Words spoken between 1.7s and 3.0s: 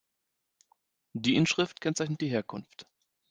kennzeichnet die Herkunft.